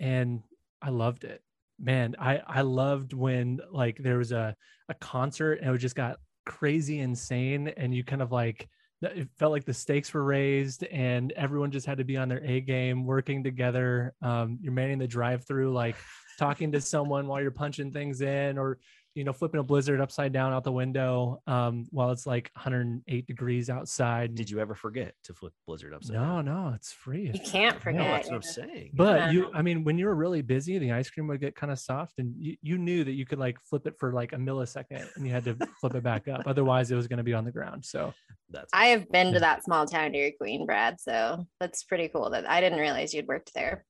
and 0.00 0.42
I 0.80 0.90
loved 0.90 1.22
it. 1.24 1.42
Man, 1.82 2.14
I 2.18 2.40
I 2.46 2.60
loved 2.62 3.12
when 3.12 3.60
like 3.70 3.98
there 3.98 4.18
was 4.18 4.32
a 4.32 4.54
a 4.88 4.94
concert 4.94 5.58
and 5.60 5.74
it 5.74 5.78
just 5.78 5.96
got 5.96 6.18
crazy 6.46 7.00
insane 7.00 7.68
and 7.76 7.94
you 7.94 8.04
kind 8.04 8.22
of 8.22 8.32
like 8.32 8.68
it 9.02 9.28
felt 9.36 9.50
like 9.50 9.64
the 9.64 9.74
stakes 9.74 10.14
were 10.14 10.22
raised 10.22 10.84
and 10.84 11.32
everyone 11.32 11.72
just 11.72 11.86
had 11.86 11.98
to 11.98 12.04
be 12.04 12.16
on 12.16 12.28
their 12.28 12.42
A 12.44 12.60
game 12.60 13.04
working 13.04 13.42
together. 13.42 14.14
Um, 14.22 14.58
you're 14.62 14.72
manning 14.72 14.98
the 14.98 15.08
drive 15.08 15.44
through 15.44 15.72
like 15.72 15.96
talking 16.38 16.70
to 16.72 16.80
someone 16.80 17.26
while 17.26 17.42
you're 17.42 17.50
punching 17.50 17.90
things 17.90 18.20
in 18.20 18.58
or 18.58 18.78
you 19.14 19.24
know 19.24 19.32
flipping 19.32 19.60
a 19.60 19.62
blizzard 19.62 20.00
upside 20.00 20.32
down 20.32 20.52
out 20.52 20.64
the 20.64 20.72
window 20.72 21.40
um, 21.46 21.86
while 21.90 22.10
it's 22.10 22.26
like 22.26 22.50
108 22.54 23.26
degrees 23.26 23.68
outside. 23.68 24.34
Did 24.34 24.48
you 24.48 24.58
ever 24.58 24.74
forget 24.74 25.14
to 25.24 25.34
flip 25.34 25.52
Blizzard 25.66 25.92
upside 25.92 26.16
No, 26.16 26.22
down? 26.22 26.44
no, 26.46 26.72
it's 26.74 26.92
free. 26.92 27.30
You 27.32 27.40
can't 27.40 27.74
No, 27.76 27.80
forget. 27.80 28.00
that's 28.06 28.28
what 28.28 28.36
I'm 28.36 28.42
saying. 28.42 28.90
But 28.94 29.16
Yeah. 29.18 29.30
you, 29.30 29.50
I 29.52 29.60
mean, 29.62 29.84
when 29.84 29.98
you 29.98 30.06
were 30.06 30.14
really 30.14 30.40
busy, 30.40 30.78
the 30.78 30.92
ice 30.92 31.10
cream 31.10 31.26
would 31.28 31.40
get 31.40 31.54
kind 31.54 31.70
of 31.70 31.78
soft, 31.78 32.18
and 32.18 32.34
you, 32.38 32.56
you 32.62 32.78
knew 32.78 33.04
that 33.04 33.12
you 33.12 33.26
could 33.26 33.38
like 33.38 33.60
flip 33.60 33.86
it 33.86 33.98
for 33.98 34.12
like 34.12 34.32
a 34.32 34.36
millisecond, 34.36 35.06
and 35.16 35.26
you 35.26 35.32
had 35.32 35.44
to 35.44 35.56
flip 35.80 35.94
it 35.94 36.02
back 36.02 36.26
up. 36.28 36.42
Otherwise, 36.46 36.90
it 36.90 36.96
was 36.96 37.06
going 37.06 37.18
to 37.18 37.22
be 37.22 37.34
on 37.34 37.44
the 37.44 37.52
ground. 37.52 37.84
So 37.84 38.14
that's 38.50 38.70
I 38.72 38.86
have 38.86 39.10
been 39.10 39.28
Yeah. 39.28 39.34
to 39.34 39.40
that 39.40 39.64
small 39.64 39.84
town 39.86 40.12
Dairy 40.12 40.32
Queen, 40.32 40.64
Brad. 40.66 41.00
So 41.00 41.46
that's 41.60 41.84
pretty 41.84 42.08
cool 42.08 42.30
that 42.30 42.48
I 42.48 42.60
didn't 42.60 42.78
realize 42.78 43.12
you'd 43.12 43.28
worked 43.28 43.52
there. 43.54 43.84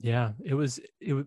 yeah, 0.00 0.32
it 0.44 0.54
was. 0.54 0.78
It 1.00 1.14
was. 1.14 1.26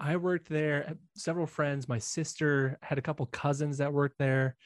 I 0.00 0.16
worked 0.16 0.48
there. 0.48 0.96
Several 1.14 1.46
friends. 1.46 1.88
My 1.88 1.98
sister 1.98 2.78
had 2.82 2.98
a 2.98 3.02
couple 3.02 3.26
cousins 3.26 3.78
that 3.78 3.92
worked 3.92 4.18
there. 4.18 4.56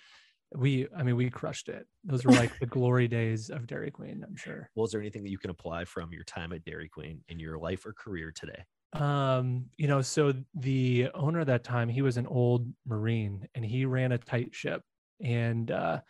We, 0.54 0.86
I 0.96 1.02
mean, 1.02 1.16
we 1.16 1.30
crushed 1.30 1.68
it. 1.70 1.86
Those 2.04 2.24
were 2.24 2.32
like 2.32 2.58
the 2.58 2.66
glory 2.78 3.08
days 3.08 3.48
of 3.48 3.66
Dairy 3.66 3.90
Queen. 3.90 4.22
I'm 4.26 4.36
sure. 4.36 4.70
was 4.74 4.92
there 4.92 5.00
anything 5.00 5.22
that 5.22 5.30
you 5.30 5.38
can 5.38 5.50
apply 5.50 5.86
from 5.86 6.12
your 6.12 6.24
time 6.24 6.52
at 6.52 6.64
Dairy 6.64 6.88
Queen 6.88 7.22
in 7.28 7.38
your 7.38 7.58
life 7.58 7.86
or 7.86 7.94
career 7.94 8.32
today? 8.34 8.64
Um, 8.92 9.66
you 9.78 9.88
know, 9.88 10.02
so 10.02 10.34
the 10.54 11.08
owner 11.14 11.40
at 11.40 11.46
that 11.46 11.64
time, 11.64 11.88
he 11.88 12.02
was 12.02 12.18
an 12.18 12.26
old 12.26 12.68
Marine 12.86 13.48
and 13.54 13.64
he 13.64 13.86
ran 13.86 14.12
a 14.12 14.18
tight 14.18 14.54
ship. 14.54 14.82
And 15.24 15.70
uh 15.70 16.00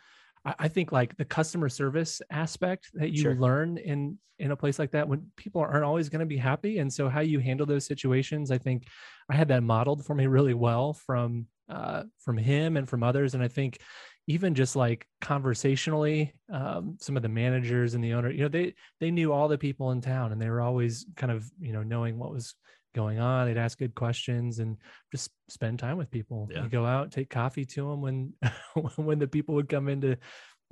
I, 0.45 0.67
think 0.67 0.91
like 0.91 1.15
the 1.15 1.25
customer 1.25 1.69
service 1.69 2.21
aspect 2.29 2.89
that 2.95 3.11
you 3.11 3.21
Sure. 3.21 3.35
learn 3.35 3.77
in 3.77 4.17
in 4.39 4.51
a 4.51 4.55
place 4.57 4.79
like 4.79 4.91
that 4.91 5.07
when 5.07 5.31
people 5.37 5.61
aren't 5.61 5.85
always 5.85 6.09
going 6.09 6.19
to 6.19 6.25
be 6.25 6.37
happy. 6.37 6.79
And 6.79 6.91
so 6.91 7.07
how 7.07 7.21
you 7.21 7.39
handle 7.39 7.65
those 7.65 7.85
situations, 7.85 8.51
I 8.51 8.57
think 8.57 8.87
I 9.29 9.35
had 9.35 9.47
that 9.49 9.63
modeled 9.63 10.05
for 10.05 10.15
me 10.15 10.27
really 10.37 10.53
well 10.53 10.93
from 10.93 11.47
uh 11.69 12.03
from 12.19 12.37
him 12.37 12.77
and 12.77 12.89
from 12.89 13.03
others. 13.03 13.35
And 13.35 13.43
I 13.43 13.47
think 13.47 13.79
even 14.27 14.55
just 14.55 14.75
like 14.75 15.05
conversationally, 15.21 16.33
um, 16.51 16.97
some 16.99 17.17
of 17.17 17.23
the 17.23 17.29
managers 17.29 17.93
and 17.93 18.03
the 18.03 18.13
owner, 18.13 18.29
you 18.31 18.41
know, 18.43 18.47
they 18.49 18.73
they 18.99 19.11
knew 19.11 19.31
all 19.31 19.47
the 19.47 19.57
people 19.57 19.91
in 19.91 20.01
town 20.01 20.31
and 20.31 20.41
they 20.41 20.49
were 20.49 20.61
always 20.61 21.05
kind 21.15 21.31
of, 21.31 21.49
you 21.59 21.73
know, 21.73 21.83
knowing 21.83 22.17
what 22.17 22.31
was 22.31 22.55
going 22.93 23.19
on. 23.19 23.47
They'd 23.47 23.57
ask 23.57 23.77
good 23.77 23.95
questions 23.95 24.59
and 24.59 24.77
just 25.11 25.29
spend 25.49 25.79
time 25.79 25.97
with 25.97 26.11
people. 26.11 26.47
Yeah. 26.51 26.63
You 26.63 26.69
go 26.69 26.85
out, 26.85 27.11
take 27.11 27.29
coffee 27.29 27.65
to 27.65 27.89
them 27.89 28.01
when 28.01 28.33
when 28.95 29.19
the 29.19 29.27
people 29.27 29.55
would 29.55 29.69
come 29.69 29.87
in 29.89 30.01
to 30.01 30.17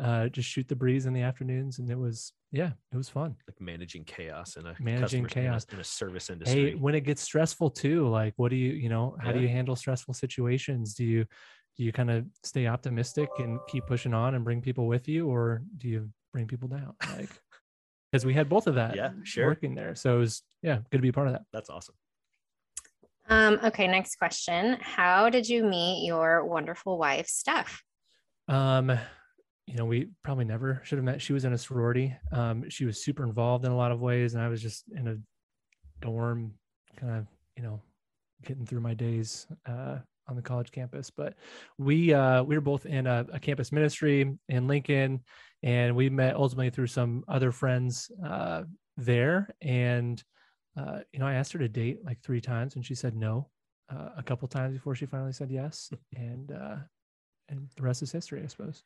uh, 0.01 0.27
just 0.29 0.49
shoot 0.49 0.67
the 0.67 0.75
breeze 0.75 1.05
in 1.05 1.13
the 1.13 1.21
afternoons. 1.21 1.77
And 1.79 1.89
it 1.89 1.97
was, 1.97 2.33
yeah, 2.51 2.71
it 2.91 2.97
was 2.97 3.07
fun. 3.09 3.35
Like 3.47 3.61
managing 3.61 4.03
chaos 4.03 4.55
in 4.55 4.65
a 4.65 4.75
Managing 4.79 5.01
customer- 5.01 5.19
in 5.19 5.25
a- 5.25 5.29
chaos. 5.51 5.65
in 5.71 5.79
a, 5.79 5.83
service 5.83 6.29
industry. 6.29 6.71
Hey, 6.71 6.75
when 6.75 6.95
it 6.95 7.01
gets 7.01 7.21
stressful 7.21 7.69
too, 7.71 8.07
like 8.07 8.33
what 8.37 8.49
do 8.49 8.55
you, 8.55 8.71
you 8.71 8.89
know, 8.89 9.15
how 9.19 9.31
do 9.31 9.39
you 9.39 9.47
handle 9.47 9.75
stressful 9.75 10.13
situations? 10.15 10.93
Do 10.95 11.03
you 11.05 11.25
do 11.77 11.85
you 11.85 11.91
kind 11.93 12.11
of 12.11 12.25
stay 12.43 12.67
optimistic 12.67 13.29
and 13.39 13.57
keep 13.69 13.85
pushing 13.87 14.13
on 14.13 14.35
and 14.35 14.43
bring 14.43 14.61
people 14.61 14.87
with 14.87 15.07
you, 15.07 15.27
or 15.29 15.61
do 15.77 15.87
you 15.87 16.09
bring 16.33 16.47
people 16.47 16.67
down? 16.67 16.93
Like 17.17 17.29
because 18.11 18.25
we 18.25 18.33
had 18.33 18.49
both 18.49 18.67
of 18.67 18.75
that 18.75 18.93
Yeah, 18.97 19.11
sure. 19.23 19.45
working 19.47 19.73
there. 19.73 19.95
So 19.95 20.15
it 20.17 20.19
was 20.19 20.41
yeah, 20.61 20.79
good 20.91 20.97
to 20.97 21.01
be 21.01 21.07
a 21.09 21.13
part 21.13 21.27
of 21.27 21.33
that. 21.33 21.43
That's 21.53 21.69
awesome. 21.69 21.95
Um, 23.31 23.59
okay, 23.63 23.87
next 23.87 24.17
question. 24.17 24.75
How 24.81 25.29
did 25.29 25.47
you 25.47 25.63
meet 25.63 26.05
your 26.05 26.43
wonderful 26.43 26.97
wife, 26.97 27.27
Steph? 27.27 27.81
Um, 28.49 28.91
you 29.65 29.77
know, 29.77 29.85
we 29.85 30.09
probably 30.21 30.43
never 30.43 30.81
should 30.83 30.97
have 30.97 31.05
met. 31.05 31.21
She 31.21 31.31
was 31.31 31.45
in 31.45 31.53
a 31.53 31.57
sorority. 31.57 32.13
Um, 32.33 32.69
she 32.69 32.83
was 32.83 33.01
super 33.01 33.23
involved 33.23 33.63
in 33.63 33.71
a 33.71 33.77
lot 33.77 33.93
of 33.93 34.01
ways, 34.01 34.33
and 34.33 34.43
I 34.43 34.49
was 34.49 34.61
just 34.61 34.83
in 34.93 35.07
a 35.07 35.15
dorm, 36.05 36.55
kind 36.97 37.19
of, 37.19 37.27
you 37.55 37.63
know, 37.63 37.81
getting 38.45 38.65
through 38.65 38.81
my 38.81 38.93
days 38.93 39.47
uh, 39.65 39.99
on 40.27 40.35
the 40.35 40.41
college 40.41 40.73
campus. 40.73 41.09
But 41.09 41.35
we 41.77 42.13
uh, 42.13 42.43
we 42.43 42.55
were 42.55 42.61
both 42.61 42.85
in 42.85 43.07
a, 43.07 43.25
a, 43.31 43.39
campus 43.39 43.71
ministry 43.71 44.37
in 44.49 44.67
Lincoln, 44.67 45.21
and 45.63 45.95
we 45.95 46.09
met 46.09 46.35
ultimately 46.35 46.69
through 46.69 46.87
some 46.87 47.23
other 47.29 47.53
friends 47.53 48.11
uh, 48.25 48.63
there. 48.97 49.55
And 49.61 50.21
uh, 50.77 50.99
you 51.11 51.19
know, 51.19 51.27
I 51.27 51.33
asked 51.33 51.53
her 51.53 51.59
to 51.59 51.67
date 51.67 51.99
like 52.05 52.21
three 52.21 52.41
times, 52.41 52.75
and 52.75 52.85
she 52.85 52.95
said 52.95 53.15
no 53.15 53.49
uh, 53.91 54.09
a 54.17 54.23
couple 54.23 54.47
times 54.47 54.73
before 54.73 54.95
she 54.95 55.05
finally 55.05 55.33
said 55.33 55.51
yes. 55.51 55.91
and 56.15 56.51
uh, 56.51 56.77
and 57.49 57.67
the 57.75 57.83
rest 57.83 58.01
is 58.01 58.11
history, 58.11 58.41
I 58.43 58.47
suppose. 58.47 58.83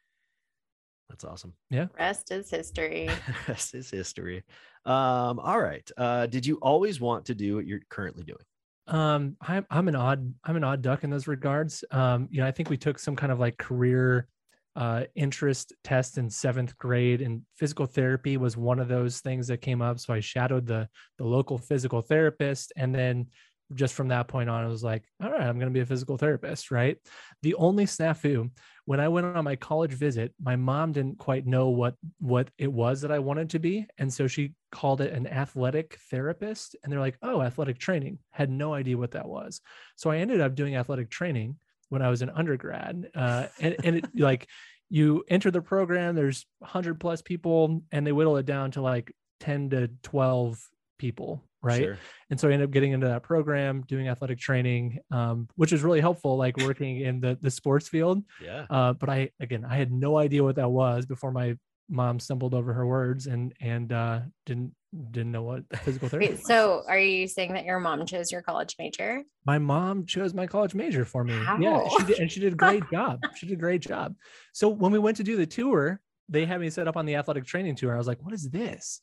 That's 1.09 1.23
awesome. 1.23 1.53
Yeah. 1.69 1.87
Rest 1.97 2.31
is 2.31 2.49
history. 2.49 3.09
rest 3.47 3.75
is 3.75 3.91
history. 3.91 4.43
Um, 4.85 5.39
all 5.39 5.61
right. 5.61 5.87
Uh, 5.97 6.25
did 6.25 6.45
you 6.47 6.57
always 6.63 6.99
want 6.99 7.25
to 7.25 7.35
do 7.35 7.55
what 7.55 7.67
you're 7.67 7.81
currently 7.89 8.23
doing? 8.23 8.39
Um, 8.87 9.35
I'm 9.41 9.65
I'm 9.69 9.87
an 9.87 9.95
odd 9.95 10.33
I'm 10.43 10.55
an 10.55 10.63
odd 10.63 10.81
duck 10.81 11.03
in 11.03 11.09
those 11.09 11.27
regards. 11.27 11.83
Um, 11.91 12.27
you 12.31 12.41
know, 12.41 12.47
I 12.47 12.51
think 12.51 12.69
we 12.69 12.77
took 12.77 12.99
some 12.99 13.15
kind 13.15 13.31
of 13.31 13.39
like 13.39 13.57
career 13.57 14.27
uh, 14.75 15.03
interest 15.15 15.73
test 15.83 16.17
in 16.17 16.29
seventh 16.29 16.77
grade, 16.77 17.21
and 17.21 17.41
physical 17.55 17.85
therapy 17.85 18.37
was 18.37 18.57
one 18.57 18.79
of 18.79 18.87
those 18.87 19.21
things 19.21 19.47
that 19.47 19.61
came 19.61 19.81
up. 19.81 19.99
So 19.99 20.13
I 20.13 20.19
shadowed 20.19 20.67
the 20.67 20.89
the 21.17 21.25
local 21.25 21.57
physical 21.57 22.01
therapist, 22.01 22.73
and 22.75 22.93
then 22.93 23.27
just 23.73 23.95
from 23.95 24.09
that 24.09 24.27
point 24.27 24.49
on, 24.49 24.63
I 24.63 24.67
was 24.67 24.83
like, 24.83 25.03
all 25.23 25.31
right, 25.31 25.41
I'm 25.41 25.57
going 25.57 25.71
to 25.71 25.73
be 25.73 25.79
a 25.79 25.85
physical 25.85 26.17
therapist, 26.17 26.69
right? 26.69 26.97
The 27.41 27.55
only 27.55 27.85
snafu 27.85 28.51
when 28.85 28.99
I 28.99 29.07
went 29.07 29.35
on 29.35 29.43
my 29.43 29.55
college 29.55 29.93
visit, 29.93 30.33
my 30.39 30.55
mom 30.55 30.91
didn't 30.91 31.17
quite 31.17 31.45
know 31.47 31.69
what 31.69 31.95
what 32.19 32.49
it 32.57 32.71
was 32.71 33.01
that 33.01 33.11
I 33.11 33.19
wanted 33.19 33.49
to 33.51 33.59
be, 33.59 33.87
and 33.97 34.13
so 34.13 34.27
she 34.27 34.53
called 34.71 35.01
it 35.01 35.11
an 35.11 35.27
athletic 35.27 35.97
therapist. 36.11 36.75
And 36.83 36.93
they're 36.93 36.99
like, 36.99 37.17
"Oh, 37.21 37.41
athletic 37.41 37.79
training." 37.79 38.19
Had 38.31 38.51
no 38.51 38.73
idea 38.73 38.97
what 38.97 39.11
that 39.11 39.27
was. 39.27 39.59
So 39.95 40.11
I 40.11 40.17
ended 40.17 40.39
up 40.39 40.53
doing 40.53 40.75
athletic 40.75 41.09
training 41.09 41.57
when 41.89 42.01
I 42.01 42.09
was 42.09 42.21
an 42.21 42.29
undergrad, 42.29 43.09
uh, 43.15 43.47
and 43.59 43.75
and 43.83 43.95
it, 43.97 44.05
like 44.15 44.47
you 44.89 45.23
enter 45.27 45.51
the 45.51 45.61
program, 45.61 46.15
there's 46.15 46.45
100 46.59 46.99
plus 46.99 47.21
people, 47.21 47.81
and 47.91 48.05
they 48.05 48.11
whittle 48.11 48.37
it 48.37 48.45
down 48.45 48.71
to 48.71 48.81
like 48.81 49.11
10 49.39 49.71
to 49.71 49.89
12 50.03 50.59
people 50.97 51.43
right? 51.61 51.81
Sure. 51.81 51.97
and 52.29 52.39
so 52.39 52.47
i 52.47 52.51
ended 52.51 52.69
up 52.69 52.71
getting 52.71 52.91
into 52.91 53.07
that 53.07 53.23
program 53.23 53.83
doing 53.87 54.07
athletic 54.07 54.39
training 54.39 54.99
um, 55.11 55.49
which 55.55 55.71
was 55.71 55.81
really 55.81 55.99
helpful 55.99 56.37
like 56.37 56.55
working 56.57 57.01
in 57.01 57.19
the 57.19 57.37
the 57.41 57.49
sports 57.49 57.89
field. 57.89 58.23
Yeah. 58.41 58.65
Uh, 58.69 58.93
but 58.93 59.09
i 59.09 59.31
again 59.39 59.65
i 59.65 59.75
had 59.75 59.91
no 59.91 60.17
idea 60.17 60.43
what 60.43 60.55
that 60.55 60.69
was 60.69 61.05
before 61.05 61.31
my 61.31 61.57
mom 61.89 62.19
stumbled 62.19 62.53
over 62.53 62.73
her 62.73 62.85
words 62.85 63.27
and 63.27 63.53
and 63.59 63.91
uh, 63.91 64.19
didn't 64.45 64.73
didn't 65.11 65.31
know 65.31 65.43
what 65.43 65.63
physical 65.79 66.09
therapy 66.09 66.29
Wait, 66.29 66.45
so 66.45 66.83
are 66.87 66.99
you 66.99 67.27
saying 67.27 67.53
that 67.53 67.65
your 67.65 67.79
mom 67.79 68.05
chose 68.05 68.31
your 68.31 68.41
college 68.41 68.75
major 68.79 69.23
my 69.45 69.57
mom 69.57 70.05
chose 70.05 70.33
my 70.33 70.47
college 70.47 70.73
major 70.73 71.05
for 71.05 71.23
me 71.23 71.33
How? 71.33 71.57
yeah 71.59 71.87
she 71.97 72.03
did 72.05 72.19
and 72.19 72.31
she 72.31 72.39
did 72.39 72.53
a 72.53 72.55
great 72.55 72.83
job 72.91 73.19
she 73.35 73.45
did 73.45 73.53
a 73.53 73.61
great 73.61 73.81
job 73.81 74.15
so 74.53 74.69
when 74.69 74.91
we 74.91 74.99
went 74.99 75.17
to 75.17 75.23
do 75.23 75.35
the 75.35 75.45
tour 75.45 76.01
they 76.29 76.45
had 76.45 76.59
me 76.61 76.69
set 76.69 76.87
up 76.87 76.97
on 76.97 77.05
the 77.05 77.15
athletic 77.15 77.45
training 77.45 77.75
tour 77.75 77.93
i 77.93 77.97
was 77.97 78.07
like 78.07 78.21
what 78.23 78.33
is 78.33 78.49
this 78.49 79.01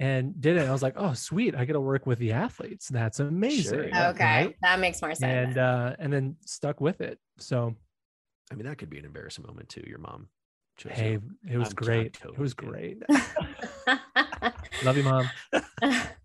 and 0.00 0.40
did 0.40 0.56
it. 0.56 0.68
I 0.68 0.70
was 0.72 0.82
like, 0.82 0.94
oh, 0.96 1.12
sweet. 1.12 1.54
I 1.56 1.64
get 1.64 1.72
to 1.72 1.80
work 1.80 2.06
with 2.06 2.18
the 2.18 2.32
athletes. 2.32 2.88
That's 2.88 3.18
amazing. 3.20 3.90
Sure. 3.90 4.08
Okay. 4.10 4.44
Right? 4.44 4.56
That 4.62 4.78
makes 4.78 5.02
more 5.02 5.14
sense. 5.14 5.22
And 5.22 5.58
uh, 5.58 5.96
and 5.98 6.12
then 6.12 6.36
stuck 6.44 6.80
with 6.80 7.00
it. 7.00 7.18
So 7.38 7.74
I 8.50 8.54
mean, 8.54 8.66
that 8.66 8.78
could 8.78 8.90
be 8.90 8.98
an 8.98 9.04
embarrassing 9.04 9.44
moment 9.46 9.68
too. 9.68 9.82
Your 9.86 9.98
mom 9.98 10.28
chose 10.76 10.92
Hey, 10.92 11.18
it 11.50 11.58
was 11.58 11.70
I'm 11.70 11.74
great. 11.74 12.14
Totally 12.14 12.36
it 12.36 12.40
was 12.40 12.54
great. 12.54 13.02
Love 14.84 14.96
you, 14.96 15.02
mom. 15.02 15.30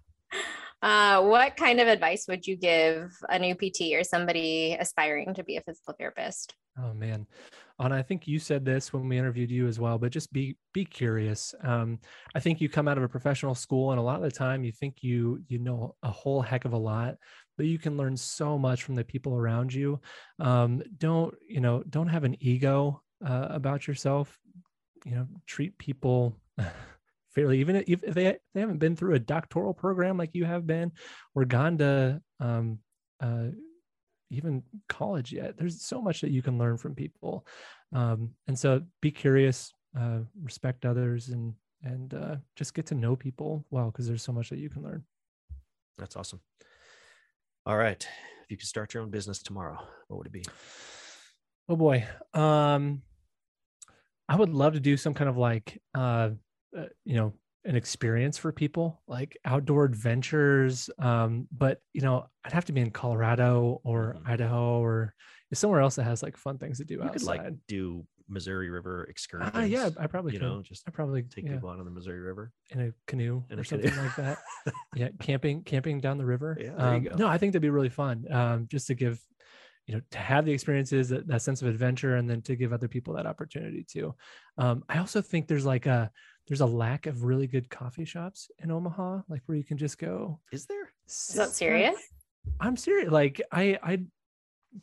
Uh, 0.84 1.22
what 1.22 1.56
kind 1.56 1.80
of 1.80 1.88
advice 1.88 2.26
would 2.28 2.46
you 2.46 2.58
give 2.58 3.16
a 3.30 3.40
new 3.40 3.56
PT 3.56 3.94
or 3.94 4.04
somebody 4.04 4.76
aspiring 4.78 5.34
to 5.34 5.42
be 5.42 5.56
a 5.56 5.62
physical 5.62 5.96
therapist? 5.98 6.56
Oh 6.78 6.94
man, 6.94 7.26
and 7.80 7.94
I 7.94 8.02
think 8.02 8.28
you 8.28 8.38
said 8.38 8.66
this 8.66 8.92
when 8.92 9.08
we 9.08 9.18
interviewed 9.18 9.50
you 9.50 9.68
as 9.68 9.80
well, 9.80 9.98
but 9.98 10.12
just 10.12 10.34
be 10.34 10.58
be 10.74 10.84
curious. 10.84 11.56
Um, 11.64 12.00
I 12.36 12.42
think 12.42 12.60
you 12.60 12.68
come 12.68 12.90
out 12.90 12.98
of 12.98 13.04
a 13.06 13.08
professional 13.08 13.56
school, 13.56 13.92
and 13.92 14.00
a 14.00 14.04
lot 14.04 14.18
of 14.18 14.24
the 14.24 14.32
time 14.32 14.66
you 14.66 14.74
think 14.74 14.98
you 15.02 15.42
you 15.48 15.58
know 15.58 15.96
a 16.04 16.12
whole 16.12 16.42
heck 16.42 16.66
of 16.66 16.74
a 16.74 16.78
lot, 16.78 17.16
but 17.56 17.66
you 17.66 17.80
can 17.80 17.96
learn 17.96 18.18
so 18.18 18.58
much 18.58 18.84
from 18.84 18.96
the 18.96 19.06
people 19.06 19.38
around 19.38 19.74
you. 19.74 20.02
Um, 20.42 20.84
don't 20.98 21.34
you 21.48 21.62
know? 21.62 21.82
Don't 21.90 22.10
have 22.10 22.26
an 22.26 22.36
ego 22.42 23.02
uh, 23.26 23.48
about 23.52 23.88
yourself. 23.88 24.38
You 25.06 25.16
know, 25.16 25.28
treat 25.48 25.78
people. 25.78 26.36
fairly 27.36 27.60
even 27.60 27.84
if 27.88 28.02
they, 28.02 28.38
they 28.54 28.60
haven't 28.60 28.80
been 28.80 28.96
through 28.96 29.16
a 29.16 29.20
doctoral 29.20 29.74
program 29.74 30.18
like 30.18 30.32
you 30.34 30.46
have 30.46 30.68
been 30.68 30.92
or 31.36 31.46
gone 31.46 31.78
to 31.78 32.22
um, 32.40 32.80
uh, 33.22 33.46
even 34.34 34.64
college 34.90 35.32
yet 35.32 35.58
there's 35.58 35.82
so 35.82 36.02
much 36.02 36.22
that 36.22 36.32
you 36.32 36.42
can 36.42 36.58
learn 36.58 36.78
from 36.78 36.96
people. 36.96 37.46
Um, 37.94 38.32
and 38.48 38.58
so 38.58 38.82
be 39.02 39.12
curious 39.12 39.74
uh, 39.98 40.20
respect 40.42 40.86
others 40.86 41.30
and 41.30 41.54
and 41.84 42.14
uh, 42.14 42.36
just 42.56 42.74
get 42.74 42.86
to 42.88 42.96
know 42.96 43.16
people 43.16 43.66
well 43.70 43.92
because 43.92 44.08
there's 44.08 44.24
so 44.24 44.32
much 44.32 44.50
that 44.50 44.60
you 44.60 44.70
can 44.70 44.84
learn. 44.84 45.04
That's 45.98 46.16
awesome. 46.16 46.40
All 47.66 47.78
right. 47.78 48.08
If 48.44 48.52
you 48.52 48.58
could 48.58 48.68
start 48.68 48.94
your 48.94 49.04
own 49.04 49.10
business 49.10 49.42
tomorrow 49.44 49.78
what 50.08 50.18
would 50.18 50.28
it 50.28 50.34
be? 50.34 50.46
Oh 51.70 51.76
boy. 51.76 52.06
Um 52.34 53.04
i 54.30 54.36
would 54.38 54.50
love 54.50 54.74
to 54.74 54.80
do 54.80 54.96
some 54.96 55.14
kind 55.14 55.30
of 55.30 55.38
like 55.38 55.82
uh 55.94 56.30
uh, 56.78 56.86
you 57.06 57.16
know 57.16 57.34
an 57.66 57.76
experience 57.76 58.38
for 58.38 58.52
people 58.52 59.02
like 59.08 59.38
outdoor 59.46 59.86
adventures 59.86 60.90
um 61.00 61.48
but 61.52 61.80
you 61.94 62.02
know 62.02 62.26
i'd 62.44 62.52
have 62.52 62.66
to 62.66 62.74
be 62.74 62.82
in 62.82 62.92
colorado 62.92 63.80
or 63.84 64.16
mm-hmm. 64.18 64.32
idaho 64.32 64.80
or 64.80 65.14
somewhere 65.54 65.82
else 65.82 65.96
that 65.96 66.04
has 66.04 66.24
like 66.24 66.36
fun 66.36 66.58
things 66.58 66.80
to 66.80 66.84
do 66.84 66.96
you 66.96 67.04
outside. 67.04 67.14
could 67.14 67.24
like 67.24 67.54
do 67.68 68.06
missouri 68.28 68.70
river 68.70 69.06
excursions 69.10 69.56
uh, 69.56 69.60
yeah 69.60 69.90
i 70.00 70.08
probably 70.08 70.34
you 70.34 70.40
could. 70.40 70.46
know 70.46 70.62
just 70.62 70.84
i 70.88 70.92
probably 70.92 71.22
take 71.24 71.46
yeah. 71.46 71.54
people 71.54 71.70
out 71.70 71.80
on 71.80 71.86
the 71.86 71.92
missouri 71.92 72.20
river 72.20 72.52
in 72.72 72.82
a 72.82 72.92
canoe 73.06 73.44
in 73.50 73.60
or 73.60 73.62
a 73.62 73.66
something 73.66 73.92
canoe. 73.92 74.04
like 74.04 74.16
that 74.16 74.38
yeah 74.96 75.10
camping 75.20 75.62
camping 75.64 76.00
down 76.00 76.18
the 76.18 76.26
river 76.26 76.58
yeah 76.62 76.74
um, 76.76 77.08
no 77.18 77.28
i 77.28 77.38
think 77.38 77.52
that'd 77.52 77.62
be 77.62 77.70
really 77.70 77.90
fun 77.90 78.26
um 78.32 78.68
just 78.70 78.88
to 78.88 78.96
give 78.96 79.22
you 79.86 79.94
know 79.94 80.02
to 80.12 80.18
have 80.18 80.46
the 80.46 80.52
experiences 80.52 81.10
that, 81.10 81.28
that 81.28 81.42
sense 81.42 81.62
of 81.62 81.68
adventure 81.68 82.16
and 82.16 82.30
then 82.30 82.42
to 82.42 82.56
give 82.56 82.74
other 82.74 82.88
people 82.88 83.14
that 83.14 83.26
opportunity 83.26 83.86
too 83.88 84.16
um 84.58 84.84
i 84.90 84.98
also 84.98 85.22
think 85.22 85.48
there's 85.48 85.66
like 85.66 85.86
a 85.86 86.10
there's 86.48 86.62
a 86.62 86.66
lack 86.66 87.06
of 87.06 87.24
really 87.24 87.48
good 87.48 87.70
coffee 87.70 88.06
shops 88.06 88.50
in 88.60 88.72
Omaha, 88.72 89.22
like 89.30 89.42
where 89.46 89.58
you 89.58 89.64
can 89.64 89.78
just 89.78 89.98
go. 89.98 90.40
Is 90.52 90.66
there? 90.66 90.92
Is 91.08 91.36
that 91.36 91.50
serious? 91.50 91.96
I'm 92.60 92.76
serious. 92.76 93.12
Like 93.12 93.42
I 93.52 93.78
I 93.82 94.00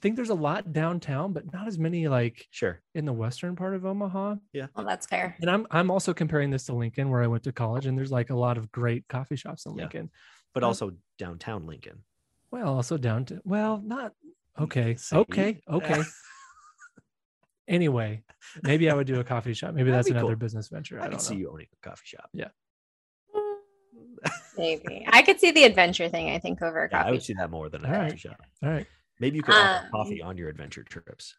think 0.00 0.16
there's 0.16 0.30
a 0.30 0.34
lot 0.34 0.72
downtown, 0.72 1.32
but 1.32 1.52
not 1.52 1.66
as 1.66 1.78
many 1.78 2.08
like 2.08 2.46
sure 2.50 2.80
in 2.94 3.04
the 3.04 3.12
western 3.12 3.56
part 3.56 3.74
of 3.74 3.84
Omaha. 3.84 4.36
Yeah. 4.52 4.66
Well, 4.74 4.86
that's 4.86 5.06
fair. 5.06 5.36
And 5.40 5.50
I'm 5.50 5.66
I'm 5.70 5.90
also 5.90 6.14
comparing 6.14 6.50
this 6.50 6.64
to 6.66 6.74
Lincoln, 6.74 7.10
where 7.10 7.22
I 7.22 7.26
went 7.26 7.42
to 7.44 7.52
college, 7.52 7.86
and 7.86 7.96
there's 7.98 8.12
like 8.12 8.30
a 8.30 8.36
lot 8.36 8.56
of 8.56 8.70
great 8.72 9.06
coffee 9.08 9.36
shops 9.36 9.66
in 9.66 9.74
Lincoln. 9.74 10.10
Yeah. 10.12 10.18
But 10.54 10.64
also 10.64 10.92
downtown 11.18 11.66
Lincoln. 11.66 12.02
Well, 12.50 12.74
also 12.74 12.96
downtown. 12.96 13.40
Well, 13.44 13.82
not 13.84 14.12
okay. 14.58 14.96
Okay. 15.12 15.60
Okay. 15.70 16.02
anyway, 17.70 18.22
maybe 18.62 18.90
I 18.90 18.94
would 18.94 19.06
do 19.06 19.20
a 19.20 19.24
coffee 19.24 19.54
shop. 19.54 19.74
Maybe 19.74 19.90
that's 19.92 20.10
another 20.10 20.28
cool. 20.28 20.36
business 20.36 20.68
venture. 20.68 21.00
I, 21.00 21.06
I 21.06 21.08
can 21.08 21.18
see 21.18 21.36
you 21.36 21.50
owning 21.50 21.68
a 21.72 21.88
coffee 21.88 22.04
shop. 22.04 22.28
Yeah. 22.34 22.48
Maybe 24.58 25.06
I 25.08 25.22
could 25.22 25.40
see 25.40 25.52
the 25.52 25.64
adventure 25.64 26.10
thing. 26.10 26.30
I 26.30 26.38
think 26.38 26.60
over 26.60 26.84
a 26.84 26.88
yeah, 26.90 26.98
coffee. 26.98 27.08
I 27.08 27.12
would 27.12 27.22
see 27.22 27.32
that 27.34 27.50
more 27.50 27.70
than 27.70 27.84
a 27.84 27.88
All 27.88 27.94
coffee 27.94 28.10
right. 28.10 28.20
shop. 28.20 28.36
All 28.62 28.68
right. 28.68 28.86
Maybe 29.18 29.36
you 29.36 29.42
could 29.42 29.54
um, 29.54 29.60
offer 29.60 29.88
coffee 29.92 30.22
on 30.22 30.36
your 30.36 30.48
adventure 30.48 30.82
trips. 30.82 31.34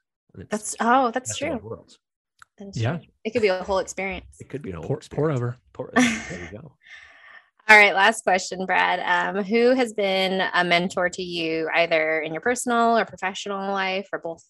That's 0.49 0.75
oh, 0.79 1.11
that's 1.11 1.37
true. 1.37 1.59
Worlds. 1.61 1.99
That's 2.57 2.77
yeah, 2.77 2.97
true. 2.97 3.07
it 3.23 3.31
could 3.31 3.41
be 3.41 3.49
a 3.49 3.63
whole 3.63 3.79
experience. 3.79 4.37
It 4.39 4.49
could 4.49 4.61
be 4.61 4.71
a 4.71 4.75
whole 4.75 4.85
pour, 4.85 4.99
pour 5.11 5.31
over. 5.31 5.57
Pour, 5.73 5.91
there 5.95 6.49
you 6.51 6.59
go. 6.59 6.73
All 7.67 7.77
right, 7.77 7.93
last 7.93 8.23
question, 8.23 8.65
Brad. 8.65 8.99
Um, 8.99 9.43
who 9.43 9.75
has 9.75 9.93
been 9.93 10.41
a 10.53 10.63
mentor 10.63 11.09
to 11.09 11.21
you, 11.21 11.69
either 11.73 12.19
in 12.21 12.33
your 12.33 12.41
personal 12.41 12.97
or 12.97 13.05
professional 13.05 13.71
life, 13.71 14.07
or 14.11 14.19
both? 14.19 14.43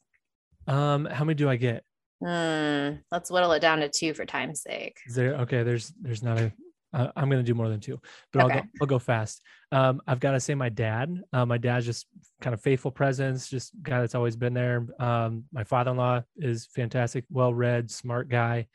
Um, 0.67 1.05
how 1.05 1.23
many 1.25 1.35
do 1.35 1.49
I 1.49 1.55
get? 1.55 1.83
Hmm, 2.23 2.97
let's 3.11 3.31
whittle 3.31 3.51
it 3.53 3.61
down 3.61 3.79
to 3.79 3.89
two 3.89 4.13
for 4.13 4.25
time's 4.25 4.61
sake. 4.61 4.97
Is 5.07 5.15
there 5.15 5.35
okay? 5.37 5.63
There's 5.63 5.91
there's 6.01 6.23
not 6.23 6.39
a. 6.39 6.51
Uh, 6.93 7.07
I'm 7.15 7.29
going 7.29 7.43
to 7.43 7.49
do 7.49 7.55
more 7.55 7.69
than 7.69 7.79
two, 7.79 7.99
but 8.33 8.43
okay. 8.43 8.53
I'll 8.53 8.61
go. 8.61 8.67
I'll 8.81 8.87
go 8.87 8.99
fast. 8.99 9.41
Um, 9.71 10.01
I've 10.05 10.19
got 10.19 10.31
to 10.31 10.39
say 10.39 10.53
my 10.55 10.69
dad. 10.69 11.21
Uh, 11.31 11.45
my 11.45 11.57
dad's 11.57 11.85
just 11.85 12.05
kind 12.41 12.53
of 12.53 12.61
faithful 12.61 12.91
presence, 12.91 13.49
just 13.49 13.71
guy 13.81 14.01
that's 14.01 14.13
always 14.13 14.35
been 14.35 14.53
there. 14.53 14.85
Um, 14.99 15.45
my 15.53 15.63
father-in-law 15.63 16.23
is 16.37 16.65
fantastic, 16.65 17.23
well-read, 17.31 17.89
smart 17.89 18.27
guy. 18.27 18.67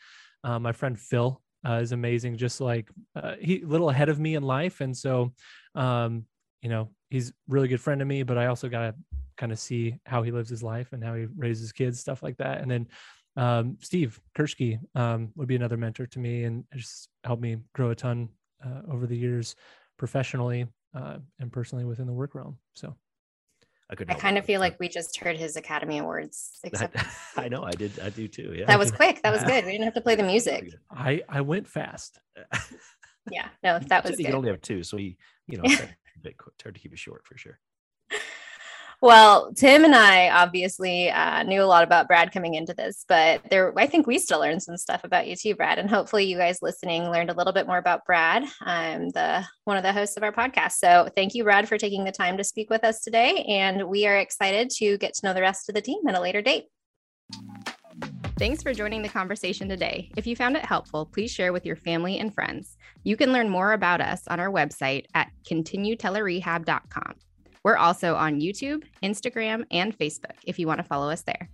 Uh, 0.42 0.58
my 0.58 0.72
friend 0.72 0.98
Phil 0.98 1.42
uh, 1.68 1.74
is 1.74 1.92
amazing, 1.92 2.38
just 2.38 2.60
like 2.60 2.88
uh, 3.14 3.34
he 3.38 3.62
little 3.64 3.90
ahead 3.90 4.08
of 4.08 4.18
me 4.18 4.34
in 4.34 4.42
life, 4.42 4.80
and 4.80 4.96
so 4.96 5.32
um, 5.74 6.24
you 6.62 6.70
know 6.70 6.90
he's 7.10 7.32
really 7.48 7.68
good 7.68 7.80
friend 7.80 7.98
to 7.98 8.04
me, 8.04 8.22
but 8.22 8.38
I 8.38 8.46
also 8.46 8.68
got 8.68 8.80
to 8.80 8.94
kind 9.36 9.52
of 9.52 9.58
see 9.58 9.98
how 10.06 10.22
he 10.22 10.30
lives 10.30 10.50
his 10.50 10.62
life 10.62 10.92
and 10.92 11.02
how 11.02 11.14
he 11.14 11.26
raises 11.36 11.72
kids, 11.72 12.00
stuff 12.00 12.22
like 12.22 12.36
that. 12.38 12.60
And 12.60 12.70
then 12.70 12.88
um, 13.36 13.76
Steve 13.80 14.20
Kirschke 14.36 14.78
um, 14.94 15.30
would 15.36 15.48
be 15.48 15.56
another 15.56 15.76
mentor 15.76 16.06
to 16.06 16.18
me 16.18 16.44
and 16.44 16.64
just 16.74 17.08
helped 17.24 17.42
me 17.42 17.58
grow 17.74 17.90
a 17.90 17.94
ton 17.94 18.28
uh, 18.64 18.82
over 18.90 19.06
the 19.06 19.16
years 19.16 19.54
professionally 19.98 20.66
uh, 20.94 21.18
and 21.38 21.52
personally 21.52 21.84
within 21.84 22.06
the 22.06 22.12
work 22.12 22.34
realm. 22.34 22.56
So 22.74 22.94
I 23.90 23.94
could. 23.94 24.10
I 24.10 24.14
kind 24.14 24.38
of 24.38 24.44
feel 24.44 24.60
like 24.60 24.78
we 24.80 24.88
just 24.88 25.18
heard 25.18 25.36
his 25.36 25.56
Academy 25.56 25.98
Awards. 25.98 26.58
Except 26.64 26.96
I 27.36 27.48
know 27.48 27.62
I 27.62 27.72
did. 27.72 27.98
I 28.00 28.10
do 28.10 28.26
too. 28.26 28.54
Yeah. 28.56 28.66
That 28.66 28.78
was 28.78 28.90
quick. 28.92 29.22
That 29.22 29.32
was 29.32 29.44
good. 29.44 29.64
We 29.64 29.72
didn't 29.72 29.84
have 29.84 29.94
to 29.94 30.00
play 30.00 30.16
the 30.16 30.22
music. 30.22 30.74
I 30.90 31.22
I 31.28 31.42
went 31.42 31.68
fast. 31.68 32.18
yeah. 33.30 33.48
No, 33.62 33.78
that 33.88 34.02
was. 34.02 34.16
He 34.16 34.24
good. 34.24 34.30
could 34.30 34.36
only 34.36 34.50
have 34.50 34.60
two, 34.60 34.82
so 34.82 34.96
he 34.96 35.16
you 35.46 35.58
know 35.58 35.64
tried, 35.64 35.94
tried 36.58 36.74
to 36.74 36.80
keep 36.80 36.92
it 36.92 36.98
short 36.98 37.26
for 37.26 37.36
sure. 37.36 37.58
Well, 39.06 39.52
Tim 39.52 39.84
and 39.84 39.94
I 39.94 40.30
obviously 40.30 41.12
uh, 41.12 41.44
knew 41.44 41.62
a 41.62 41.64
lot 41.64 41.84
about 41.84 42.08
Brad 42.08 42.32
coming 42.32 42.54
into 42.54 42.74
this, 42.74 43.04
but 43.06 43.40
there, 43.50 43.72
I 43.78 43.86
think 43.86 44.08
we 44.08 44.18
still 44.18 44.40
learned 44.40 44.64
some 44.64 44.76
stuff 44.76 45.04
about 45.04 45.28
you 45.28 45.36
too, 45.36 45.54
Brad. 45.54 45.78
And 45.78 45.88
hopefully, 45.88 46.24
you 46.24 46.36
guys 46.36 46.58
listening 46.60 47.04
learned 47.04 47.30
a 47.30 47.34
little 47.34 47.52
bit 47.52 47.68
more 47.68 47.78
about 47.78 48.04
Brad. 48.04 48.42
I'm 48.62 49.10
the 49.10 49.44
one 49.62 49.76
of 49.76 49.84
the 49.84 49.92
hosts 49.92 50.16
of 50.16 50.24
our 50.24 50.32
podcast. 50.32 50.72
So, 50.72 51.08
thank 51.14 51.36
you, 51.36 51.44
Brad, 51.44 51.68
for 51.68 51.78
taking 51.78 52.02
the 52.02 52.10
time 52.10 52.36
to 52.36 52.42
speak 52.42 52.68
with 52.68 52.82
us 52.82 53.00
today. 53.00 53.44
And 53.48 53.88
we 53.88 54.08
are 54.08 54.16
excited 54.16 54.70
to 54.70 54.98
get 54.98 55.14
to 55.14 55.26
know 55.26 55.34
the 55.34 55.40
rest 55.40 55.68
of 55.68 55.76
the 55.76 55.82
team 55.82 56.00
at 56.08 56.16
a 56.16 56.20
later 56.20 56.42
date. 56.42 56.64
Thanks 58.40 58.60
for 58.60 58.74
joining 58.74 59.02
the 59.02 59.08
conversation 59.08 59.68
today. 59.68 60.10
If 60.16 60.26
you 60.26 60.34
found 60.34 60.56
it 60.56 60.64
helpful, 60.64 61.06
please 61.06 61.30
share 61.30 61.52
with 61.52 61.64
your 61.64 61.76
family 61.76 62.18
and 62.18 62.34
friends. 62.34 62.76
You 63.04 63.16
can 63.16 63.32
learn 63.32 63.50
more 63.50 63.72
about 63.72 64.00
us 64.00 64.26
on 64.26 64.40
our 64.40 64.50
website 64.50 65.04
at 65.14 65.30
continuetelerehab.com. 65.48 67.14
We're 67.66 67.76
also 67.76 68.14
on 68.14 68.40
YouTube, 68.40 68.84
Instagram, 69.02 69.66
and 69.72 69.98
Facebook 69.98 70.36
if 70.44 70.56
you 70.56 70.68
want 70.68 70.78
to 70.78 70.84
follow 70.84 71.10
us 71.10 71.22
there. 71.22 71.48